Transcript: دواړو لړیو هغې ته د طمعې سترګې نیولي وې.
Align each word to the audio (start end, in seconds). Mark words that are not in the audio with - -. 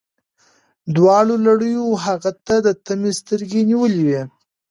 دواړو 0.95 1.35
لړیو 1.47 1.85
هغې 2.05 2.31
ته 2.45 2.55
د 2.65 2.67
طمعې 2.85 3.11
سترګې 3.19 3.61
نیولي 3.69 4.01
وې. 4.07 4.21